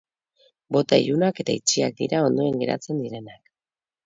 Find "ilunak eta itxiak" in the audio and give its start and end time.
1.03-2.01